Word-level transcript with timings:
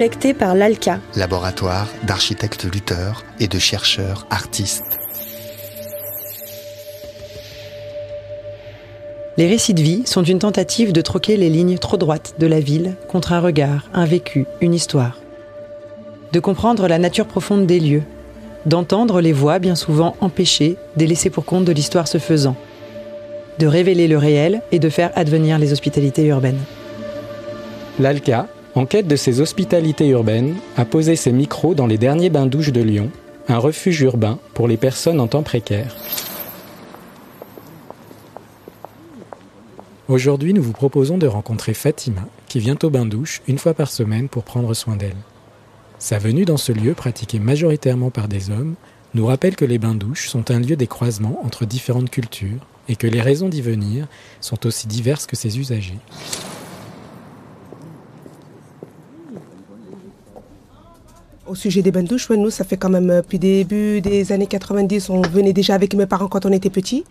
Collecté 0.00 0.32
par 0.32 0.54
l'ALCA, 0.54 1.00
laboratoire 1.16 1.88
d'architectes 2.04 2.72
lutteurs 2.72 3.24
et 3.40 3.48
de 3.48 3.58
chercheurs 3.58 4.28
artistes. 4.30 4.96
Les 9.36 9.48
récits 9.48 9.74
de 9.74 9.82
vie 9.82 10.06
sont 10.06 10.22
une 10.22 10.38
tentative 10.38 10.92
de 10.92 11.00
troquer 11.00 11.36
les 11.36 11.50
lignes 11.50 11.78
trop 11.78 11.96
droites 11.96 12.36
de 12.38 12.46
la 12.46 12.60
ville 12.60 12.94
contre 13.08 13.32
un 13.32 13.40
regard, 13.40 13.88
un 13.92 14.04
vécu, 14.04 14.46
une 14.60 14.72
histoire. 14.72 15.18
De 16.30 16.38
comprendre 16.38 16.86
la 16.86 17.00
nature 17.00 17.26
profonde 17.26 17.66
des 17.66 17.80
lieux, 17.80 18.04
d'entendre 18.66 19.20
les 19.20 19.32
voix 19.32 19.58
bien 19.58 19.74
souvent 19.74 20.14
empêchées 20.20 20.76
des 20.94 21.08
laissés 21.08 21.30
pour 21.30 21.44
compte 21.44 21.64
de 21.64 21.72
l'histoire 21.72 22.06
se 22.06 22.18
faisant, 22.18 22.54
de 23.58 23.66
révéler 23.66 24.06
le 24.06 24.18
réel 24.18 24.62
et 24.70 24.78
de 24.78 24.90
faire 24.90 25.10
advenir 25.16 25.58
les 25.58 25.72
hospitalités 25.72 26.26
urbaines. 26.26 26.62
L'ALCA, 27.98 28.46
en 28.78 28.86
quête 28.86 29.08
de 29.08 29.16
ces 29.16 29.40
hospitalités 29.40 30.06
urbaines, 30.06 30.54
a 30.76 30.84
posé 30.84 31.16
ses 31.16 31.32
micros 31.32 31.74
dans 31.74 31.88
les 31.88 31.98
derniers 31.98 32.30
bains-douches 32.30 32.70
de 32.70 32.80
Lyon, 32.80 33.10
un 33.48 33.58
refuge 33.58 34.00
urbain 34.02 34.38
pour 34.54 34.68
les 34.68 34.76
personnes 34.76 35.18
en 35.18 35.26
temps 35.26 35.42
précaire. 35.42 35.96
Aujourd'hui, 40.06 40.54
nous 40.54 40.62
vous 40.62 40.72
proposons 40.72 41.18
de 41.18 41.26
rencontrer 41.26 41.74
Fatima, 41.74 42.22
qui 42.46 42.60
vient 42.60 42.78
au 42.80 42.88
bain-douche 42.88 43.42
une 43.48 43.58
fois 43.58 43.74
par 43.74 43.90
semaine 43.90 44.28
pour 44.28 44.44
prendre 44.44 44.72
soin 44.74 44.94
d'elle. 44.94 45.16
Sa 45.98 46.20
venue 46.20 46.44
dans 46.44 46.56
ce 46.56 46.70
lieu, 46.70 46.94
pratiqué 46.94 47.40
majoritairement 47.40 48.10
par 48.10 48.28
des 48.28 48.50
hommes, 48.50 48.76
nous 49.12 49.26
rappelle 49.26 49.56
que 49.56 49.64
les 49.64 49.78
bains-douches 49.78 50.28
sont 50.28 50.52
un 50.52 50.60
lieu 50.60 50.76
des 50.76 50.86
croisements 50.86 51.40
entre 51.44 51.66
différentes 51.66 52.10
cultures 52.10 52.64
et 52.88 52.94
que 52.94 53.08
les 53.08 53.22
raisons 53.22 53.48
d'y 53.48 53.60
venir 53.60 54.06
sont 54.40 54.66
aussi 54.66 54.86
diverses 54.86 55.26
que 55.26 55.34
ses 55.34 55.58
usagers. 55.58 55.98
Au 61.48 61.54
sujet 61.54 61.80
des 61.80 61.90
bains-douches, 61.90 62.28
nous, 62.30 62.50
ça 62.50 62.62
fait 62.64 62.76
quand 62.76 62.90
même 62.90 63.08
euh, 63.08 63.22
depuis 63.22 63.38
début 63.38 64.02
des 64.02 64.32
années 64.32 64.46
90, 64.46 65.08
on 65.08 65.22
venait 65.22 65.54
déjà 65.54 65.74
avec 65.74 65.94
mes 65.94 66.04
parents 66.04 66.28
quand 66.28 66.44
on 66.44 66.52
était 66.52 66.68
petits. 66.68 67.04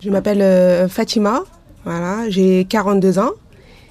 Je 0.00 0.08
m'appelle 0.08 0.40
euh, 0.40 0.88
Fatima, 0.88 1.42
voilà, 1.84 2.30
j'ai 2.30 2.64
42 2.64 3.18
ans. 3.18 3.32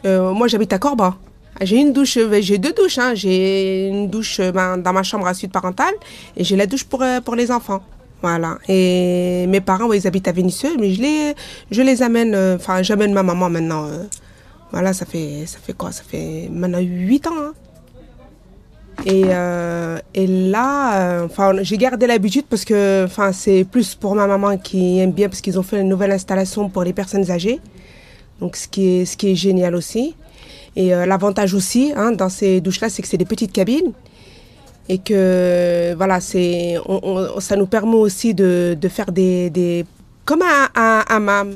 Euh, 0.06 0.34
moi, 0.34 0.48
j'habite 0.48 0.74
à 0.74 0.80
Corba. 0.80 1.16
J'ai 1.62 1.78
une 1.78 1.94
douche, 1.94 2.18
j'ai 2.40 2.58
deux 2.58 2.74
douches. 2.74 2.98
Hein. 2.98 3.14
J'ai 3.14 3.90
une 3.90 4.10
douche 4.10 4.42
ben, 4.42 4.78
dans 4.78 4.94
ma 4.94 5.04
chambre 5.04 5.28
à 5.28 5.34
suite 5.36 5.52
parentale 5.52 5.94
et 6.36 6.44
j'ai 6.44 6.56
la 6.56 6.66
douche 6.66 6.86
pour, 6.86 7.04
pour 7.24 7.36
les 7.36 7.52
enfants. 7.52 7.82
Voilà. 8.22 8.58
Et 8.68 9.46
mes 9.48 9.62
parents, 9.62 9.92
ils 9.94 10.08
habitent 10.08 10.28
à 10.28 10.32
Vénissieux, 10.32 10.76
mais 10.80 10.92
je 10.92 11.02
les, 11.02 11.36
je 11.70 11.82
les 11.82 12.02
amène, 12.02 12.36
enfin, 12.56 12.82
j'amène 12.82 13.14
ma 13.14 13.24
maman 13.24 13.50
maintenant. 13.50 13.88
voilà, 14.72 14.94
ça 14.94 15.06
fait, 15.06 15.44
ça 15.46 15.60
fait 15.60 15.74
quoi? 15.74 15.92
Ça 15.92 16.04
fait 16.04 16.50
maintenant 16.52 16.80
8 16.80 17.28
ans. 17.28 17.32
Hein. 17.38 17.54
Et, 19.06 19.24
et, 20.14 20.28
là, 20.28 21.24
enfin, 21.24 21.54
j'ai 21.62 21.78
gardé 21.78 22.06
l'habitude 22.08 22.46
parce 22.50 22.66
que, 22.66 23.06
enfin, 23.06 23.32
c'est 23.32 23.64
plus 23.64 23.96
pour 23.96 24.16
ma 24.16 24.28
maman 24.28 24.58
qui 24.58 25.00
aime 25.00 25.12
bien 25.12 25.30
parce 25.30 25.42
qu'ils 25.42 25.58
ont 25.58 25.64
fait 25.64 25.82
une 25.82 25.90
nouvelle 25.90 26.12
installation 26.12 26.70
pour 26.70 26.84
les 26.84 26.94
personnes 26.94 27.30
âgées. 27.32 27.60
Donc, 28.40 28.56
ce 28.56 28.68
qui 28.68 29.02
est, 29.02 29.06
ce 29.06 29.18
qui 29.18 29.32
est 29.32 29.36
génial 29.36 29.76
aussi. 29.76 30.16
Et 30.76 30.94
euh, 30.94 31.06
l'avantage 31.06 31.54
aussi 31.54 31.92
hein, 31.96 32.12
dans 32.12 32.30
ces 32.30 32.62
douches-là, 32.62 32.90
c'est 32.90 33.02
que 33.02 33.08
c'est 33.08 33.18
des 33.18 33.26
petites 33.26 33.52
cabines. 33.52 33.92
Et 34.88 34.98
que, 34.98 35.94
voilà, 35.96 36.20
c'est, 36.20 36.78
on, 36.86 37.00
on, 37.04 37.40
ça 37.40 37.56
nous 37.56 37.68
permet 37.68 37.96
aussi 37.96 38.34
de, 38.34 38.78
de 38.80 38.88
faire 38.88 39.12
des, 39.12 39.50
des. 39.50 39.86
comme 40.26 40.42
un, 40.42 40.70
un, 40.76 41.28
un. 41.28 41.48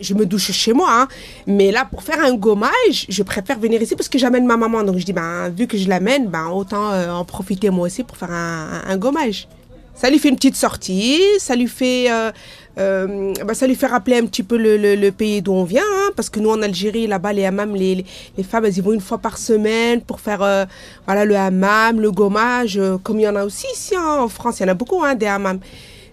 Je 0.00 0.14
me 0.14 0.24
douche 0.24 0.50
chez 0.52 0.72
moi, 0.72 0.88
hein, 0.90 1.08
mais 1.46 1.70
là, 1.70 1.86
pour 1.90 2.02
faire 2.02 2.20
un 2.24 2.34
gommage, 2.34 3.06
je 3.08 3.22
préfère 3.22 3.58
venir 3.58 3.80
ici 3.82 3.94
parce 3.96 4.08
que 4.08 4.18
j'amène 4.18 4.46
ma 4.46 4.56
maman. 4.56 4.82
Donc 4.82 4.98
je 4.98 5.04
dis, 5.04 5.12
ben, 5.12 5.50
vu 5.50 5.66
que 5.66 5.76
je 5.76 5.88
l'amène, 5.88 6.28
ben, 6.28 6.48
autant 6.48 6.92
euh, 6.92 7.10
en 7.10 7.24
profiter 7.24 7.70
moi 7.70 7.86
aussi 7.86 8.02
pour 8.02 8.16
faire 8.16 8.30
un, 8.30 8.96
gommage. 8.96 9.46
Ça 9.94 10.08
lui 10.08 10.18
fait 10.18 10.30
une 10.30 10.36
petite 10.36 10.56
sortie, 10.56 11.20
ça 11.38 11.54
lui 11.54 11.66
fait, 11.66 12.10
euh, 12.10 12.32
euh, 12.78 13.34
bah, 13.44 13.52
ça 13.52 13.66
lui 13.66 13.74
fait 13.74 13.86
rappeler 13.86 14.16
un 14.16 14.24
petit 14.24 14.42
peu 14.42 14.56
le, 14.56 15.10
pays 15.10 15.42
d'où 15.42 15.52
on 15.52 15.64
vient, 15.64 15.82
hein, 15.82 16.10
parce 16.16 16.30
que 16.30 16.40
nous 16.40 16.50
en 16.50 16.62
Algérie, 16.62 17.06
là-bas, 17.06 17.34
les 17.34 17.44
hammams, 17.44 17.74
les, 17.76 18.06
les, 18.38 18.42
femmes, 18.42 18.64
elles 18.64 18.78
y 18.78 18.80
vont 18.80 18.92
une 18.92 19.00
fois 19.00 19.18
par 19.18 19.36
semaine 19.36 20.00
pour 20.00 20.20
faire 20.20 20.66
voilà, 21.04 21.24
le 21.26 21.36
hammam, 21.36 22.00
le 22.00 22.10
gommage, 22.10 22.80
comme 23.02 23.20
il 23.20 23.24
y 23.24 23.28
en 23.28 23.36
a 23.36 23.44
aussi 23.44 23.66
ici 23.74 23.94
hein, 23.94 24.20
en 24.20 24.28
France, 24.28 24.60
il 24.60 24.62
y 24.62 24.66
en 24.66 24.68
a 24.68 24.74
beaucoup 24.74 25.02
hein, 25.02 25.14
des 25.14 25.26
hammams. 25.26 25.60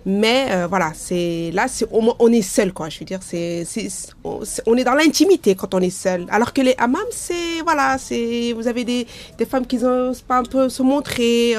Mais 0.10 0.48
euh, 0.52 0.68
voilà, 0.68 0.94
c'est 0.96 1.52
là, 1.54 1.68
c'est 1.68 1.86
on, 1.92 2.16
on, 2.18 2.32
est 2.32 2.42
seul, 2.42 2.72
quoi. 2.72 2.88
Je 2.88 3.00
veux 3.00 3.06
dire, 3.06 3.20
c'est, 3.22 3.66
on 4.24 4.78
est 4.78 4.84
dans 4.84 4.96
l'intimité 4.96 5.54
quand 5.54 5.74
on 5.74 5.80
est 5.80 5.90
seul. 5.90 6.26
Alors 6.30 6.54
que 6.54 6.62
les 6.62 6.76
hammams, 6.78 7.02
c'est 7.12 7.62
voilà, 7.64 7.98
c'est 7.98 8.54
vous 8.54 8.68
avez 8.68 8.86
des, 8.86 9.06
des 9.38 9.46
femmes 9.46 9.68
qui 9.68 9.78
n'osent 9.78 10.22
pas 10.22 10.38
un 10.38 10.44
peu 10.44 10.70
se 10.70 10.82
montrer. 10.82 11.56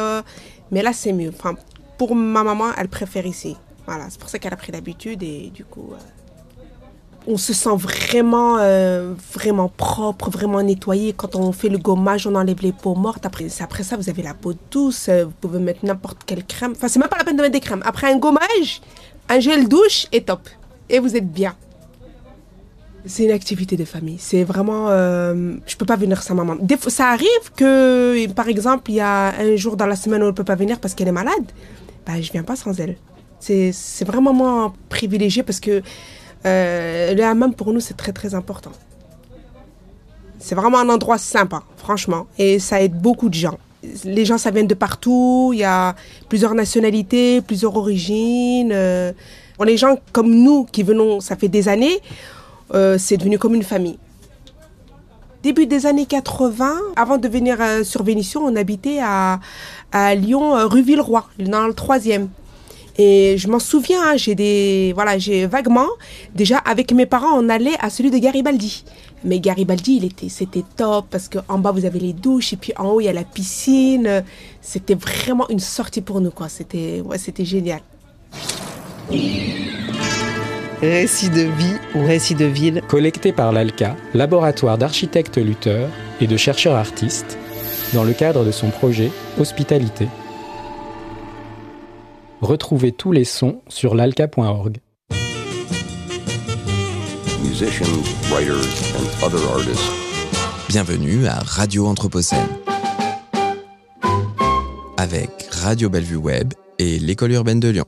mais 0.71 0.83
là, 0.83 0.93
c'est 0.93 1.13
mieux. 1.13 1.31
Enfin, 1.39 1.55
pour 1.99 2.15
ma 2.15 2.43
maman, 2.43 2.67
elle 2.79 2.89
préfère 2.89 3.27
ici. 3.27 3.57
Voilà, 3.89 4.05
c'est 4.11 4.21
pour 4.21 4.29
ça 4.29 4.39
qu'elle 4.39 4.53
a 4.53 4.57
pris 4.57 4.71
l'habitude 4.71 5.23
et 5.23 5.51
du 5.53 5.65
coup, 5.65 5.93
euh, 5.93 5.97
on 7.31 7.37
se 7.37 7.53
sent 7.53 7.77
vraiment, 7.77 8.57
euh, 8.59 9.13
vraiment 9.35 9.69
propre, 9.69 10.31
vraiment 10.31 10.63
nettoyé. 10.63 11.13
Quand 11.13 11.37
on 11.37 11.53
fait 11.53 11.69
le 11.69 11.77
gommage, 11.77 12.27
on 12.27 12.35
enlève 12.35 12.63
les 12.63 12.73
peaux 12.73 12.95
mortes. 12.95 13.27
Après, 13.27 13.47
après 13.61 13.83
ça, 13.83 13.99
vous 13.99 14.09
avez 14.09 14.23
la 14.23 14.33
peau 14.33 14.55
douce. 14.71 15.11
Vous 15.11 15.33
pouvez 15.39 15.59
mettre 15.59 15.85
n'importe 15.85 16.25
quelle 16.25 16.45
crème. 16.45 16.73
Enfin, 16.75 16.89
c'est 16.89 16.99
même 16.99 17.11
pas 17.11 17.19
la 17.19 17.25
peine 17.25 17.37
de 17.37 17.43
mettre 17.43 17.53
des 17.53 17.61
crèmes. 17.61 17.83
Après 17.85 18.11
un 18.11 18.17
gommage, 18.17 18.81
un 19.29 19.41
gel 19.41 19.69
douche 19.69 20.07
est 20.11 20.27
top. 20.27 20.49
Et 20.89 20.99
vous 21.01 21.17
êtes 21.17 21.31
bien. 21.31 21.55
C'est 23.05 23.25
une 23.25 23.31
activité 23.31 23.77
de 23.77 23.85
famille. 23.85 24.19
C'est 24.19 24.43
vraiment. 24.43 24.87
Euh, 24.89 25.55
je 25.67 25.77
peux 25.77 25.87
pas 25.87 25.97
venir 25.97 26.23
sans 26.23 26.35
maman. 26.35 26.57
Des 26.59 26.79
fois, 26.79 26.91
ça 26.91 27.09
arrive 27.09 27.53
que, 27.55 28.27
par 28.33 28.49
exemple, 28.49 28.91
il 28.91 28.97
y 28.97 29.01
a 29.01 29.39
un 29.39 29.55
jour 29.57 29.77
dans 29.77 29.87
la 29.87 29.97
semaine 29.97 30.23
où 30.23 30.29
elle 30.29 30.35
peut 30.35 30.45
pas 30.45 30.57
venir 30.57 30.81
parce 30.81 30.95
qu'elle 30.95 31.09
est 31.09 31.13
malade. 31.13 31.45
Bah, 32.07 32.19
je 32.23 32.33
viens 32.33 32.43
pas 32.43 32.57
sans 32.57 32.81
elle. 32.81 32.97
C'est 33.39 34.05
vraiment 34.05 34.33
moi 34.33 34.73
privilégié 34.89 35.43
parce 35.43 35.61
que 35.61 35.83
euh, 36.47 37.15
le 37.15 37.23
hammam 37.23 37.55
pour 37.55 37.73
nous 37.73 37.81
c'est 37.81 37.97
très 37.97 38.13
très 38.13 38.35
important. 38.35 38.73
C'est 40.39 40.55
vraiment 40.55 40.79
un 40.79 40.89
endroit 40.89 41.19
sympa, 41.19 41.63
franchement, 41.77 42.27
et 42.39 42.59
ça 42.59 42.81
aide 42.81 42.95
beaucoup 42.95 43.29
de 43.29 43.35
gens. 43.35 43.59
Les 44.05 44.25
gens, 44.25 44.39
ça 44.39 44.51
vient 44.51 44.65
de 44.65 44.75
partout, 44.75 45.51
il 45.53 45.61
y 45.61 45.65
a 45.65 45.95
plusieurs 46.29 46.55
nationalités, 46.55 47.41
plusieurs 47.41 47.77
origines. 47.77 48.71
Euh, 48.73 49.13
pour 49.57 49.65
les 49.65 49.77
gens 49.77 49.97
comme 50.13 50.33
nous 50.33 50.65
qui 50.65 50.85
venons, 50.85 51.21
ça 51.21 51.35
fait 51.35 51.49
des 51.49 51.69
années, 51.69 51.99
euh, 52.75 52.97
c'est 52.99 53.17
devenu 53.17 53.39
comme 53.39 53.57
une 53.57 53.65
famille. 53.65 53.99
Début 55.43 55.67
des 55.67 55.87
années 55.87 56.07
80, 56.07 56.75
avant 56.97 57.17
de 57.17 57.29
venir 57.29 57.57
euh, 57.61 57.85
sur 57.85 58.03
Vénition, 58.03 58.45
on 58.45 58.57
habitait 58.57 58.99
à, 59.01 59.41
Lyon, 60.15 60.57
euh, 60.57 60.67
rue 60.67 60.83
Villeroy, 60.83 61.25
dans 61.39 61.67
le 61.67 61.75
troisième. 61.75 62.29
Et 63.01 63.37
je 63.39 63.47
m'en 63.47 63.61
souviens, 63.61 64.03
hein, 64.03 64.17
j'ai 64.17 64.35
des, 64.35 64.93
voilà, 64.93 65.19
j'ai 65.19 65.47
vaguement, 65.47 65.87
déjà 66.35 66.59
avec 66.59 66.93
mes 66.93 67.07
parents, 67.07 67.39
on 67.39 67.49
allait 67.49 67.77
à 67.79 67.91
celui 67.91 68.11
de 68.11 68.19
Garibaldi. 68.19 68.85
Mais 69.25 69.39
Garibaldi, 69.39 69.97
il 69.99 70.05
était, 70.05 70.29
c'était 70.29 70.65
top 70.77 71.07
parce 71.09 71.29
qu'en 71.29 71.59
bas 71.59 71.71
vous 71.71 71.85
avez 71.85 72.01
les 72.01 72.13
douches 72.13 72.53
et 72.53 72.57
puis 72.57 72.73
en 72.77 72.89
haut 72.91 73.01
il 73.01 73.05
y 73.05 73.09
a 73.09 73.13
la 73.13 73.23
piscine. 73.23 74.25
C'était 74.61 74.97
vraiment 74.97 75.49
une 75.49 75.61
sortie 75.61 76.01
pour 76.01 76.21
nous, 76.21 76.31
quoi. 76.31 76.49
C'était, 76.49 77.01
ouais, 77.05 77.19
c'était 77.19 77.45
génial. 77.45 77.81
Récit 80.81 81.31
de 81.31 81.43
vie 81.43 81.75
ou 81.95 82.05
récit 82.05 82.35
de 82.35 82.45
ville. 82.45 82.83
Collecté 82.89 83.33
par 83.33 83.53
l'ALCA, 83.53 83.97
laboratoire 84.15 84.77
d'architectes 84.77 85.39
lutteurs 85.39 85.89
et 86.21 86.27
de 86.27 86.37
chercheurs 86.37 86.75
artistes, 86.75 87.39
dans 87.95 88.05
le 88.05 88.13
cadre 88.13 88.45
de 88.45 88.51
son 88.51 88.71
projet 88.71 89.11
Hospitalité. 89.41 90.09
Retrouvez 92.41 92.93
tous 92.93 93.11
les 93.11 93.25
sons 93.25 93.63
sur 93.69 93.95
l'alca.org. 93.97 94.79
Bienvenue 100.69 101.27
à 101.27 101.39
Radio 101.41 101.87
Anthropocène. 101.87 102.47
Avec 104.97 105.31
Radio 105.51 105.91
Bellevue 105.91 106.17
Web 106.17 106.55
et 106.79 106.99
l'École 107.01 107.33
urbaine 107.33 107.59
de 107.59 107.69
Lyon. 107.69 107.87